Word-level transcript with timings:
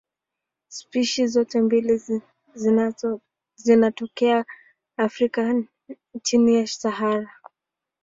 Spishi 0.69 1.27
zote 1.27 1.61
mbili 1.61 2.01
zinatokea 3.63 4.45
Afrika 4.97 5.63
chini 6.23 6.55
ya 6.55 6.67
Sahara. 6.67 7.29